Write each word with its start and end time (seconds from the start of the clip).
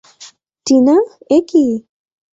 টিনা, 0.65 0.95
এ 1.29 1.37
কী। 1.49 1.65